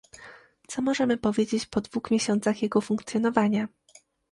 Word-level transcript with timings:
Co 0.67 0.81
możemy 0.81 1.17
powiedzieć 1.17 1.65
po 1.65 1.81
dwóch 1.81 2.11
miesiącach 2.11 2.61
jego 2.61 2.81
funkcjonowania? 2.81 3.67